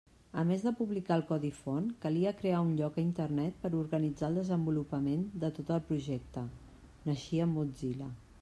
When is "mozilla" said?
7.57-8.15